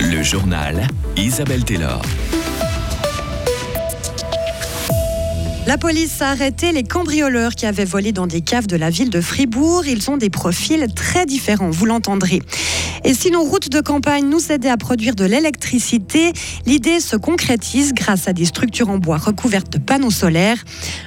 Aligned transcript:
Le 0.00 0.22
journal 0.22 0.86
Isabelle 1.16 1.64
Taylor. 1.64 2.00
La 5.66 5.76
police 5.76 6.22
a 6.22 6.30
arrêté 6.30 6.72
les 6.72 6.82
cambrioleurs 6.82 7.54
qui 7.54 7.66
avaient 7.66 7.84
volé 7.84 8.12
dans 8.12 8.26
des 8.26 8.40
caves 8.40 8.66
de 8.66 8.76
la 8.76 8.90
ville 8.90 9.10
de 9.10 9.20
Fribourg. 9.20 9.86
Ils 9.86 10.10
ont 10.10 10.16
des 10.16 10.30
profils 10.30 10.86
très 10.94 11.26
différents, 11.26 11.70
vous 11.70 11.84
l'entendrez. 11.84 12.40
Et 13.04 13.12
si 13.12 13.30
nos 13.30 13.42
routes 13.42 13.70
de 13.70 13.80
campagne 13.80 14.28
nous 14.28 14.50
aidaient 14.50 14.70
à 14.70 14.78
produire 14.78 15.14
de 15.14 15.24
l'électricité, 15.26 16.32
l'idée 16.64 17.00
se 17.00 17.16
concrétise 17.16 17.92
grâce 17.92 18.28
à 18.28 18.32
des 18.32 18.46
structures 18.46 18.88
en 18.88 18.96
bois 18.96 19.18
recouvertes 19.18 19.70
de 19.70 19.78
panneaux 19.78 20.10
solaires. 20.10 20.64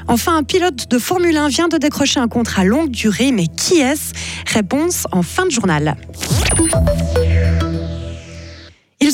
Enfin, 0.08 0.38
un 0.38 0.44
pilote 0.44 0.92
de 0.92 1.00
Formule 1.00 1.38
1 1.38 1.48
vient 1.48 1.68
de 1.70 1.78
décrocher 1.78 2.20
un 2.20 2.28
contrat 2.28 2.64
longue 2.64 2.92
durée, 2.92 3.32
mais 3.32 3.48
qui 3.48 3.80
est-ce? 3.80 4.14
Réponse 4.54 5.08
en 5.12 5.24
fin 5.24 5.46
de 5.46 5.52
journal. 5.52 5.96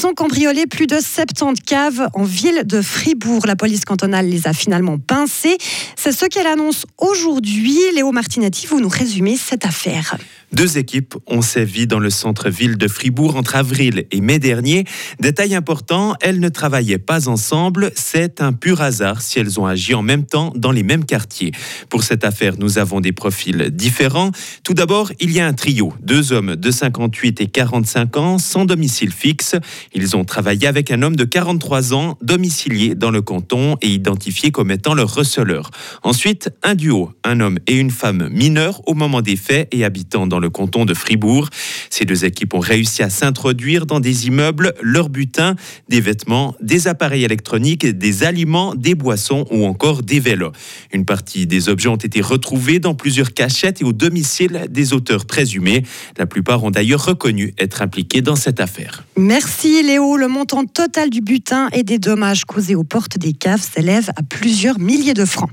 Ont 0.05 0.13
cambriolé 0.13 0.65
plus 0.65 0.85
de 0.85 0.97
70 0.99 1.61
caves 1.61 2.09
en 2.13 2.23
ville 2.23 2.63
de 2.65 2.81
Fribourg. 2.81 3.45
La 3.45 3.55
police 3.55 3.85
cantonale 3.85 4.27
les 4.27 4.47
a 4.47 4.53
finalement 4.53 4.97
pincées. 4.97 5.57
C'est 5.95 6.11
ce 6.11 6.25
qu'elle 6.25 6.47
annonce 6.47 6.85
aujourd'hui. 6.97 7.79
Léo 7.95 8.11
Martinetti, 8.11 8.67
vous 8.67 8.81
nous 8.81 8.89
résumez 8.89 9.37
cette 9.37 9.65
affaire. 9.65 10.17
Deux 10.53 10.77
équipes 10.77 11.15
ont 11.25 11.41
sévi 11.41 11.87
dans 11.87 11.97
le 11.97 12.11
centre-ville 12.11 12.77
de 12.77 12.87
Fribourg 12.87 13.35
entre 13.37 13.55
avril 13.55 14.05
et 14.11 14.21
mai 14.21 14.37
dernier. 14.37 14.85
Détail 15.19 15.55
important, 15.55 16.13
elles 16.21 16.39
ne 16.39 16.49
travaillaient 16.49 16.99
pas 16.99 17.27
ensemble. 17.27 17.91
C'est 17.95 18.39
un 18.39 18.53
pur 18.53 18.81
hasard 18.81 19.23
si 19.23 19.39
elles 19.39 19.59
ont 19.59 19.65
agi 19.65 19.95
en 19.95 20.03
même 20.03 20.27
temps 20.27 20.53
dans 20.55 20.71
les 20.71 20.83
mêmes 20.83 21.05
quartiers. 21.05 21.53
Pour 21.89 22.03
cette 22.03 22.23
affaire, 22.23 22.53
nous 22.59 22.77
avons 22.77 23.01
des 23.01 23.13
profils 23.13 23.71
différents. 23.71 24.29
Tout 24.63 24.75
d'abord, 24.75 25.11
il 25.19 25.31
y 25.31 25.39
a 25.39 25.47
un 25.47 25.53
trio. 25.53 25.91
Deux 26.03 26.33
hommes 26.33 26.55
de 26.55 26.69
58 26.69 27.41
et 27.41 27.47
45 27.47 28.17
ans 28.17 28.37
sans 28.37 28.65
domicile 28.65 29.11
fixe. 29.11 29.55
Ils 29.95 30.15
ont 30.15 30.25
travaillé 30.25 30.67
avec 30.67 30.91
un 30.91 31.01
homme 31.03 31.15
de 31.15 31.23
43 31.23 31.93
ans 31.93 32.17
domicilié 32.21 32.95
dans 32.95 33.11
le 33.11 33.21
canton 33.21 33.77
et 33.81 33.89
identifié 33.89 34.51
comme 34.51 34.71
étant 34.71 34.95
leur 34.95 35.13
receleur. 35.13 35.69
Ensuite, 36.01 36.49
un 36.63 36.73
duo, 36.73 37.11
un 37.23 37.39
homme 37.39 37.59
et 37.67 37.77
une 37.77 37.91
femme 37.91 38.29
mineurs 38.31 38.81
au 38.87 38.95
moment 38.95 39.21
des 39.21 39.35
faits 39.35 39.67
et 39.71 39.85
habitant 39.85 40.25
dans 40.25 40.39
le 40.39 40.49
canton 40.49 40.85
de 40.85 40.93
Fribourg. 40.93 41.49
Ces 41.89 42.05
deux 42.05 42.25
équipes 42.25 42.55
ont 42.55 42.59
réussi 42.59 43.03
à 43.03 43.09
s'introduire 43.09 43.85
dans 43.85 43.99
des 43.99 44.27
immeubles, 44.27 44.73
leur 44.81 45.09
butin, 45.09 45.55
des 45.89 46.01
vêtements, 46.01 46.55
des 46.59 46.87
appareils 46.87 47.23
électroniques, 47.23 47.85
des 47.85 48.23
aliments, 48.23 48.73
des 48.73 48.95
boissons 48.95 49.45
ou 49.51 49.65
encore 49.65 50.01
des 50.01 50.19
vélos. 50.19 50.51
Une 50.91 51.05
partie 51.05 51.45
des 51.45 51.69
objets 51.69 51.89
ont 51.89 51.95
été 51.95 52.21
retrouvés 52.21 52.79
dans 52.79 52.95
plusieurs 52.95 53.33
cachettes 53.33 53.81
et 53.81 53.85
au 53.85 53.93
domicile 53.93 54.65
des 54.69 54.93
auteurs 54.93 55.25
présumés. 55.25 55.83
La 56.17 56.25
plupart 56.25 56.63
ont 56.63 56.71
d'ailleurs 56.71 57.05
reconnu 57.05 57.53
être 57.59 57.81
impliqués 57.81 58.21
dans 58.21 58.35
cette 58.35 58.59
affaire. 58.59 59.03
Merci 59.17 59.82
Léo. 59.83 60.17
Le 60.17 60.27
montant 60.27 60.65
total 60.65 61.09
du 61.09 61.21
butin 61.21 61.69
et 61.73 61.83
des 61.83 61.99
dommages 61.99 62.45
causés 62.45 62.75
aux 62.75 62.83
portes 62.83 63.17
des 63.17 63.33
caves 63.33 63.61
s'élève 63.61 64.09
à 64.15 64.23
plusieurs 64.23 64.79
milliers 64.79 65.13
de 65.13 65.25
francs. 65.25 65.51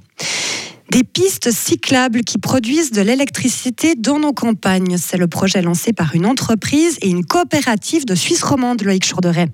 Des 0.91 1.05
pistes 1.05 1.53
cyclables 1.53 2.23
qui 2.23 2.39
produisent 2.39 2.91
de 2.91 3.01
l'électricité 3.01 3.95
dans 3.97 4.19
nos 4.19 4.33
campagnes. 4.33 4.97
C'est 4.99 5.19
le 5.19 5.29
projet 5.29 5.63
lancé 5.63 5.93
par 5.93 6.17
une 6.17 6.27
entreprise 6.27 6.99
et 7.01 7.09
une 7.09 7.25
coopérative 7.25 8.05
de 8.05 8.17
Suisse 8.17 8.43
romande, 8.43 8.83
Loïc 8.83 9.07
Chourderet. 9.07 9.47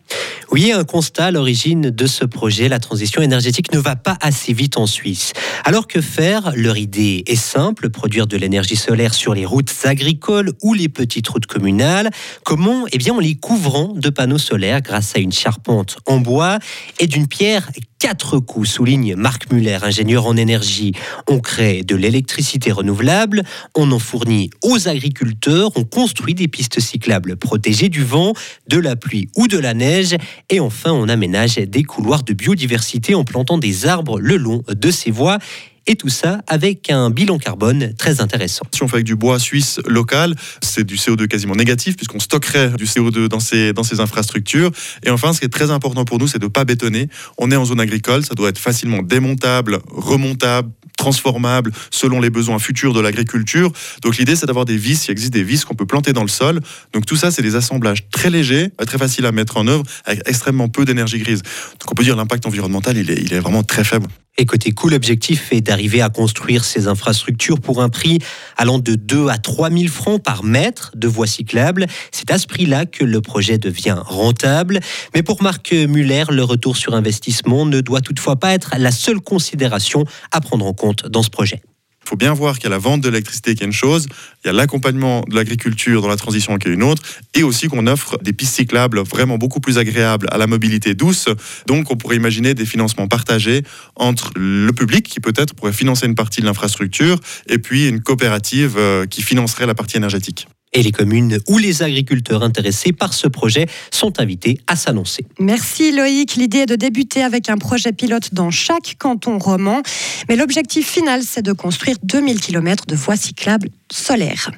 Oui, 0.51 0.73
un 0.73 0.85
constat 0.85 1.27
à 1.27 1.31
l'origine 1.31 1.91
de 1.91 2.07
ce 2.07 2.25
projet. 2.25 2.71
La 2.71 2.79
transition 2.79 3.21
énergétique 3.21 3.71
ne 3.75 3.79
va 3.79 3.97
pas 3.97 4.17
assez 4.23 4.55
vite 4.55 4.79
en 4.79 4.87
Suisse. 4.87 5.35
Alors 5.65 5.89
que 5.89 6.01
faire? 6.01 6.53
Leur 6.57 6.79
idée 6.79 7.23
est 7.27 7.37
simple, 7.37 7.91
produire 7.91 8.27
de 8.27 8.39
l'énergie 8.39 8.77
solaire 8.77 9.13
sur 9.13 9.35
les 9.35 9.45
routes 9.45 9.75
agricoles 9.85 10.53
ou 10.63 10.73
les 10.73 10.89
petites 10.89 11.29
routes 11.29 11.47
communales. 11.47 12.11
Comment? 12.45 12.87
Eh 12.93 12.97
bien, 12.97 13.13
en 13.13 13.21
les 13.21 13.35
couvrant 13.35 13.93
de 13.93 14.09
panneaux 14.09 14.39
solaires 14.39 14.81
grâce 14.81 15.15
à 15.15 15.19
une 15.19 15.33
charpente 15.33 15.99
en 16.07 16.17
bois 16.17 16.61
et 16.99 17.07
d'une 17.07 17.27
pierre 17.27 17.71
quatre 17.99 18.39
coups, 18.39 18.69
souligne 18.69 19.15
Marc 19.17 19.51
Muller, 19.53 19.79
ingénieur 19.83 20.27
en 20.27 20.37
énergie. 20.37 20.93
On 21.29 21.41
crée 21.41 21.83
de 21.83 21.97
l'électricité 21.97 22.73
renouvelable, 22.73 23.43
on 23.75 23.91
en 23.93 23.99
fournit 23.99 24.51
aux 24.63 24.89
agriculteurs, 24.89 25.71
on 25.77 25.85
construit 25.85 26.35
des 26.35 26.49
pistes 26.49 26.81
cyclables 26.81 27.37
protégées 27.37 27.89
du 27.89 28.05
vent, 28.05 28.33
de 28.69 28.79
la 28.79 28.97
pluie 28.97 29.29
ou 29.37 29.49
de 29.49 29.59
la 29.59 29.75
neige, 29.75 30.17
et 30.51 30.61
enfin 30.61 30.93
on 30.93 31.09
aménage 31.09 31.57
des 31.57 31.83
couloirs 31.83 32.23
de 32.23 32.33
biodiversité 32.33 33.15
en 33.15 33.25
plantant 33.25 33.59
des 33.59 33.87
arbres 33.87 34.21
le 34.21 34.37
long 34.37 34.63
de 34.69 34.91
ces 34.91 35.11
voies 35.11 35.39
et 35.87 35.97
tout 35.97 36.09
ça 36.09 36.41
avec 36.47 36.91
un 36.91 37.11
bilan 37.11 37.39
carbone 37.39 37.95
très 37.97 38.21
intéressant. 38.21 38.65
Si 38.75 38.83
on 38.83 38.89
fait 38.89 38.97
avec 38.97 39.07
du 39.07 39.17
bois 39.17 39.39
suisse 39.39 39.81
local, 39.87 40.35
c'est 40.63 40.85
du 40.85 40.97
CO2 40.97 41.27
quasiment 41.27 41.55
négatif 41.55 41.97
puisqu'on 41.97 42.21
stockerait 42.21 42.71
du 42.71 42.85
CO2 42.85 43.29
dans 43.29 43.41
ces, 43.41 43.73
dans 43.73 43.83
ces 43.83 44.01
infrastructures. 44.01 44.71
Et 45.05 45.11
enfin, 45.11 45.33
ce 45.33 45.41
qui 45.41 45.47
est 45.47 45.51
très 45.51 45.71
important 45.71 46.05
pour 46.05 46.19
nous, 46.19 46.27
c'est 46.27 46.39
de 46.39 46.45
ne 46.45 46.51
pas 46.51 46.65
bétonner. 46.65 47.09
On 47.39 47.51
est 47.51 47.57
en 47.57 47.65
zone 47.65 47.81
agricole, 47.81 48.25
ça 48.25 48.35
doit 48.35 48.49
être 48.49 48.59
facilement 48.59 49.03
démontable, 49.03 49.79
remontable, 49.89 50.71
transformable 50.97 51.73
selon 51.91 52.21
les 52.21 52.31
besoins 52.31 52.59
futurs 52.59 52.93
de 52.93 53.01
l'agriculture. 53.01 53.71
Donc 54.03 54.17
l'idée, 54.17 54.35
c'est 54.35 54.47
d'avoir 54.47 54.65
des 54.65 54.77
vis, 54.77 55.07
il 55.07 55.11
existe 55.11 55.33
des 55.33 55.45
vis 55.45 55.65
qu'on 55.65 55.75
peut 55.75 55.87
planter 55.87 56.13
dans 56.13 56.23
le 56.23 56.29
sol. 56.29 56.61
Donc 56.93 57.07
tout 57.07 57.17
ça, 57.17 57.31
c'est 57.31 57.43
des 57.43 57.55
assemblages 57.55 58.09
très 58.11 58.31
légers, 58.31 58.71
très 58.87 58.99
faciles 58.99 59.27
à 59.27 59.33
mettre 59.33 59.57
en 59.57 59.67
œuvre, 59.67 59.85
avec 60.05 60.23
extrêmement 60.27 60.69
peu 60.69 60.85
d'énergie 60.85 61.19
grise. 61.19 61.43
Donc 61.81 61.93
on 61.93 61.95
peut 61.95 62.05
dire 62.05 62.17
l'impact 62.17 62.47
environnemental, 62.47 62.97
il 62.97 63.11
est, 63.11 63.21
il 63.21 63.33
est 63.33 63.41
vraiment 63.41 63.63
très 63.63 63.85
faible. 63.85 64.09
Et 64.39 64.45
côté 64.45 64.73
cool, 64.73 64.91
l'objectif 64.91 65.51
est 65.53 65.63
d'arriver 65.63 66.03
à 66.03 66.11
construire 66.11 66.65
ces 66.65 66.89
infrastructures 66.89 67.59
pour 67.59 67.83
un 67.83 67.89
prix 67.89 68.19
allant 68.59 68.79
de 68.79 68.95
2 68.95 69.29
à 69.29 69.39
3 69.39 69.71
000 69.71 69.89
francs 69.89 70.23
par 70.23 70.45
mètre 70.45 70.93
de 70.95 71.09
voies 71.09 71.27
cyclables. 71.27 71.87
C'est 72.13 72.31
à 72.31 72.39
ce 72.39 72.47
prix-là 72.47 72.85
que 72.85 73.05
le 73.05 73.23
projet 73.23 73.57
devient 73.57 73.97
rentable. 73.99 74.81
Mais 75.15 75.23
pour 75.23 75.43
Marc 75.43 75.73
Muller, 75.73 76.25
le 76.29 76.45
retour 76.45 76.77
sur 76.77 76.95
investissement 76.95 77.65
ne 77.65 77.81
doit 77.81 78.03
toutefois 78.03 78.37
pas 78.37 78.53
être 78.53 78.75
la 78.77 78.91
seule 78.91 79.21
considération 79.21 80.05
à 80.33 80.43
prendre 80.43 80.67
en 80.67 80.75
compte 80.75 81.07
dans 81.07 81.23
ce 81.23 81.31
projet. 81.31 81.63
Il 82.07 82.11
faut 82.11 82.17
bien 82.17 82.35
voir 82.35 82.55
qu'il 82.55 82.65
y 82.65 82.67
a 82.69 82.71
la 82.71 82.79
vente 82.79 83.01
de 83.01 83.09
l'électricité 83.09 83.57
qui 83.57 83.65
est 83.65 83.67
une 83.67 83.73
chose, 83.73 84.07
il 84.45 84.47
y 84.47 84.51
a 84.51 84.53
l'accompagnement 84.53 85.25
de 85.29 85.35
l'agriculture 85.35 86.03
dans 86.03 86.09
la 86.09 86.17
transition 86.17 86.57
qui 86.57 86.69
est 86.69 86.73
une 86.73 86.85
autre, 86.85 87.03
et 87.35 87.43
aussi 87.43 87.67
qu'on 87.67 87.89
offre 87.89 88.17
des 88.23 88.33
pistes 88.33 88.55
cyclables 88.55 89.01
vraiment 89.01 89.39
beaucoup 89.39 89.59
plus 89.59 89.77
agréables 89.77 90.29
à 90.31 90.39
la 90.39 90.47
mobilité 90.47 90.95
douce. 90.95 91.29
Donc 91.67 91.91
on 91.91 91.97
pourrait 91.97 92.15
imaginer 92.15 92.55
des 92.55 92.65
financements 92.65 93.09
partagés 93.09 93.65
entre 93.97 94.31
le 94.37 94.71
public 94.73 95.05
qui 95.05 95.19
peut-être 95.19 95.55
pourrait 95.55 95.73
financer 95.73 96.07
une 96.07 96.15
partie 96.15 96.41
de 96.41 96.47
l'infrastructure 96.47 97.19
et 97.49 97.59
puis 97.59 97.89
une 97.89 98.01
coopérative 98.01 98.77
euh, 98.79 99.07
qui 99.07 99.23
financerait 99.23 99.67
la 99.67 99.75
partie 99.75 99.97
énergétique 99.97 100.47
et 100.77 100.83
les 100.83 100.93
communes 100.93 101.39
ou 101.49 101.59
les 101.59 101.83
agriculteurs 101.83 102.43
intéressés 102.43 102.93
par 102.93 103.15
ce 103.15 103.27
projet 103.27 103.67
sont 103.91 104.21
invités 104.21 104.61
à 104.67 104.77
s'annoncer. 104.77 105.25
Merci 105.41 105.91
Loïc. 105.91 106.37
L'idée 106.37 106.59
est 106.59 106.67
de 106.67 106.77
débuter 106.77 107.23
avec 107.23 107.49
un 107.49 107.57
projet 107.57 107.93
pilote 107.93 108.35
dans 108.35 108.51
chaque 108.51 108.97
canton 108.99 109.39
roman, 109.39 109.81
mais 110.29 110.37
l'objectif 110.37 110.87
final, 110.87 111.23
c'est 111.23 111.43
de 111.43 111.53
construire 111.53 111.97
2000 112.03 112.41
km 112.41 112.85
de 112.87 112.95
voies 112.95 113.17
cyclables 113.17 113.71
solaires. 113.91 114.51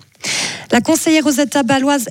La 0.71 0.83
conseillère 0.83 1.25
aux 1.25 1.31
États 1.31 1.63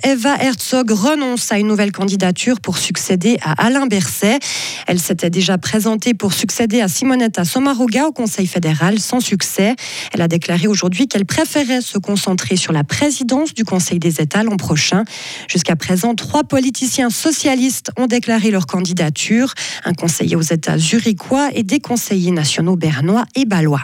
Eva 0.04 0.36
Herzog 0.42 0.90
renonce 0.90 1.52
à 1.52 1.60
une 1.60 1.68
nouvelle 1.68 1.92
candidature 1.92 2.60
pour 2.60 2.80
succéder 2.80 3.38
à 3.44 3.52
Alain 3.66 3.86
Berset. 3.86 4.40
Elle 4.88 5.00
s'était 5.00 5.30
déjà 5.30 5.60
présentée 5.60 6.16
pour 6.16 6.34
succéder 6.34 6.82
à 6.82 6.88
Simonetta 6.88 7.46
Sommaruga 7.46 8.08
au 8.08 8.12
Conseil 8.12 8.48
fédéral 8.48 9.00
sans 9.00 9.20
succès. 9.20 9.76
Elle 10.12 10.22
a 10.22 10.28
déclaré 10.28 10.68
aujourd'hui 10.68 11.08
qu'elle 11.08 11.26
préférait 11.26 11.82
se 11.82 12.00
concentrer 12.00 12.56
sur 12.56 12.74
la 12.74 12.84
présidence 12.84 13.54
du 13.54 13.64
Conseil 13.64 14.00
des 14.00 14.22
États 14.22 14.42
l'an 14.42 14.58
prochain. 14.58 15.04
Jusqu'à 15.48 15.76
présent, 15.76 16.16
trois 16.16 16.44
politiciens 16.44 17.12
socialistes 17.12 17.92
ont 17.96 18.08
déclaré 18.08 18.50
leur 18.50 18.66
candidature, 18.66 19.54
un 19.86 19.94
conseiller 19.94 20.36
aux 20.36 20.42
États 20.42 20.80
zurichois 20.80 21.50
et 21.54 21.62
des 21.64 21.80
conseillers 21.80 22.32
nationaux 22.32 22.76
bernois 22.76 23.26
et 23.36 23.46
balois. 23.46 23.84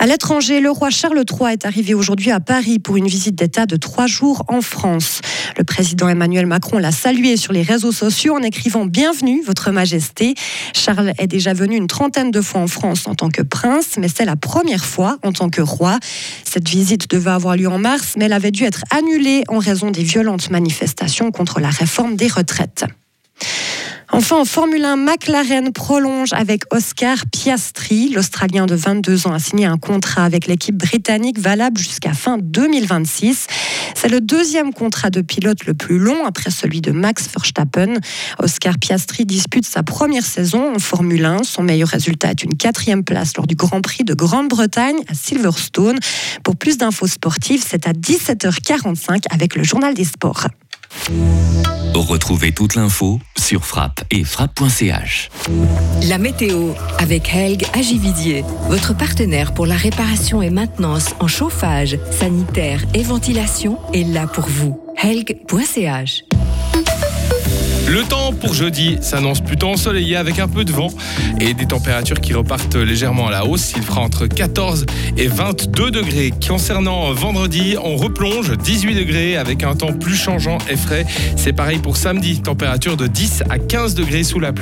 À 0.00 0.06
l'étranger, 0.06 0.60
le 0.60 0.70
roi 0.70 0.90
Charles 0.90 1.24
III 1.28 1.54
est 1.54 1.66
arrivé 1.66 1.92
aujourd'hui 1.92 2.30
à 2.30 2.38
Paris 2.38 2.78
pour 2.78 2.96
une 2.96 3.08
visite 3.08 3.34
d'État 3.34 3.66
de 3.66 3.74
trois 3.74 4.06
jours 4.06 4.44
en 4.46 4.60
France. 4.60 5.20
Le 5.56 5.64
président 5.64 6.08
Emmanuel 6.08 6.46
Macron 6.46 6.78
l'a 6.78 6.92
salué 6.92 7.36
sur 7.36 7.52
les 7.52 7.62
réseaux 7.62 7.90
sociaux 7.90 8.36
en 8.36 8.42
écrivant 8.42 8.86
Bienvenue, 8.86 9.42
Votre 9.44 9.72
Majesté. 9.72 10.34
Charles 10.72 11.14
est 11.18 11.26
déjà 11.26 11.52
venu 11.52 11.76
une 11.76 11.88
trentaine 11.88 12.30
de 12.30 12.40
fois 12.40 12.60
en 12.60 12.68
France 12.68 13.08
en 13.08 13.16
tant 13.16 13.28
que 13.28 13.42
prince, 13.42 13.96
mais 13.98 14.06
c'est 14.06 14.24
la 14.24 14.36
première 14.36 14.84
fois 14.84 15.18
en 15.24 15.32
tant 15.32 15.50
que 15.50 15.62
roi. 15.62 15.98
Cette 16.44 16.68
visite 16.68 17.10
devait 17.10 17.32
avoir 17.32 17.56
lieu 17.56 17.68
en 17.68 17.78
mars, 17.78 18.14
mais 18.16 18.26
elle 18.26 18.34
avait 18.34 18.52
dû 18.52 18.62
être 18.62 18.84
annulée 18.96 19.42
en 19.48 19.58
raison 19.58 19.90
des 19.90 20.04
violentes 20.04 20.50
manifestations 20.50 21.32
contre 21.32 21.58
la 21.58 21.70
réforme 21.70 22.14
des 22.14 22.28
retraites. 22.28 22.84
Enfin, 24.10 24.40
en 24.40 24.46
Formule 24.46 24.84
1, 24.84 24.96
McLaren 24.96 25.70
prolonge 25.72 26.32
avec 26.32 26.62
Oscar 26.72 27.18
Piastri. 27.30 28.08
L'Australien 28.08 28.64
de 28.64 28.74
22 28.74 29.26
ans 29.26 29.34
a 29.34 29.38
signé 29.38 29.66
un 29.66 29.76
contrat 29.76 30.24
avec 30.24 30.46
l'équipe 30.46 30.76
britannique 30.76 31.38
valable 31.38 31.78
jusqu'à 31.78 32.14
fin 32.14 32.38
2026. 32.38 33.46
C'est 33.94 34.08
le 34.08 34.22
deuxième 34.22 34.72
contrat 34.72 35.10
de 35.10 35.20
pilote 35.20 35.66
le 35.66 35.74
plus 35.74 35.98
long 35.98 36.24
après 36.24 36.50
celui 36.50 36.80
de 36.80 36.90
Max 36.90 37.28
Verstappen. 37.28 37.94
Oscar 38.42 38.78
Piastri 38.78 39.26
dispute 39.26 39.66
sa 39.66 39.82
première 39.82 40.24
saison 40.24 40.74
en 40.74 40.78
Formule 40.78 41.26
1. 41.26 41.42
Son 41.42 41.62
meilleur 41.62 41.88
résultat 41.88 42.30
est 42.30 42.42
une 42.42 42.56
quatrième 42.56 43.04
place 43.04 43.36
lors 43.36 43.46
du 43.46 43.56
Grand 43.56 43.82
Prix 43.82 44.04
de 44.04 44.14
Grande-Bretagne 44.14 44.96
à 45.08 45.14
Silverstone. 45.14 45.98
Pour 46.42 46.56
plus 46.56 46.78
d'infos 46.78 47.08
sportives, 47.08 47.62
c'est 47.66 47.86
à 47.86 47.92
17h45 47.92 49.24
avec 49.30 49.54
le 49.54 49.64
Journal 49.64 49.92
des 49.92 50.04
Sports. 50.04 50.48
Retrouvez 51.94 52.52
toute 52.52 52.74
l'info 52.74 53.20
sur 53.36 53.64
frappe 53.64 54.02
et 54.10 54.24
frappe.ch. 54.24 55.30
La 56.08 56.18
météo 56.18 56.72
avec 56.98 57.34
Helg 57.34 57.66
Agividier, 57.74 58.44
votre 58.68 58.96
partenaire 58.96 59.52
pour 59.52 59.66
la 59.66 59.76
réparation 59.76 60.40
et 60.40 60.50
maintenance 60.50 61.14
en 61.20 61.26
chauffage, 61.26 61.98
sanitaire 62.10 62.80
et 62.94 63.02
ventilation 63.02 63.78
est 63.92 64.04
là 64.04 64.26
pour 64.26 64.46
vous. 64.46 64.80
Helg.ch 65.02 66.27
Le 67.88 68.02
temps 68.02 68.34
pour 68.34 68.52
jeudi 68.52 68.98
s'annonce 69.00 69.40
plutôt 69.40 69.68
ensoleillé 69.68 70.16
avec 70.16 70.38
un 70.38 70.46
peu 70.46 70.66
de 70.66 70.72
vent 70.72 70.88
et 71.40 71.54
des 71.54 71.64
températures 71.64 72.20
qui 72.20 72.34
repartent 72.34 72.74
légèrement 72.74 73.28
à 73.28 73.30
la 73.30 73.46
hausse. 73.46 73.72
Il 73.76 73.82
fera 73.82 74.02
entre 74.02 74.26
14 74.26 74.84
et 75.16 75.26
22 75.26 75.90
degrés. 75.90 76.34
Concernant 76.46 77.10
vendredi, 77.14 77.76
on 77.82 77.96
replonge 77.96 78.58
18 78.58 78.94
degrés 78.94 79.36
avec 79.38 79.62
un 79.62 79.74
temps 79.74 79.94
plus 79.94 80.16
changeant 80.16 80.58
et 80.68 80.76
frais. 80.76 81.06
C'est 81.36 81.54
pareil 81.54 81.78
pour 81.78 81.96
samedi, 81.96 82.42
température 82.42 82.98
de 82.98 83.06
10 83.06 83.44
à 83.48 83.58
15 83.58 83.94
degrés 83.94 84.22
sous 84.22 84.38
la 84.38 84.52
pluie. 84.52 84.56